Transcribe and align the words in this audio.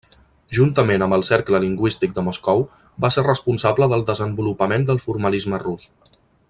Juntament 0.57 1.03
amb 1.05 1.15
el 1.17 1.25
Cercle 1.27 1.59
Lingüístic 1.65 2.15
de 2.15 2.23
Moscou, 2.29 2.65
va 3.05 3.13
ser 3.17 3.27
responsable 3.29 3.91
del 3.93 4.07
desenvolupament 4.11 4.89
del 4.89 5.03
formalisme 5.09 5.65
rus. 5.67 5.91